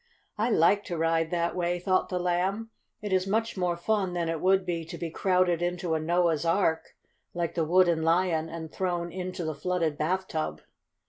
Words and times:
"I 0.35 0.49
like 0.49 0.83
to 0.85 0.97
ride 0.97 1.29
that 1.29 1.55
way," 1.55 1.77
thought 1.77 2.09
the 2.09 2.17
Lamb. 2.17 2.71
"It 3.03 3.13
is 3.13 3.27
much 3.27 3.55
more 3.55 3.77
fun 3.77 4.13
than 4.13 4.29
it 4.29 4.41
would 4.41 4.65
be 4.65 4.83
to 4.83 4.97
be 4.97 5.11
crowded 5.11 5.61
into 5.61 5.93
a 5.93 5.99
Noah's 5.99 6.43
Ark 6.43 6.95
like 7.35 7.53
the 7.53 7.63
Wooden 7.65 8.01
Lion 8.01 8.49
and 8.49 8.71
thrown 8.71 9.11
into 9.11 9.45
the 9.45 9.53
flooded 9.53 9.99
bathtub." 9.99 10.61